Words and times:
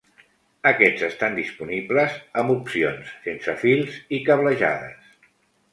Aquests 0.69 1.03
estan 1.07 1.37
disponibles 1.39 2.15
amb 2.43 2.55
opcions 2.55 3.13
sense 3.29 3.57
fils 3.67 4.03
i 4.19 4.23
cablejades. 4.31 5.19